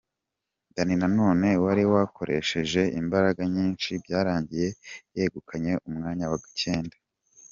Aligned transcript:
Danny 0.73 0.95
Nanone 1.01 1.49
wari 1.63 1.83
wakoresheje 1.93 2.81
imbaraga 3.01 3.41
nyinshi 3.55 3.89
byarangiye 4.03 4.67
yegukanye 5.15 5.73
umwanya 5.87 6.25
wa 6.31 6.39
cyenda. 6.61 6.95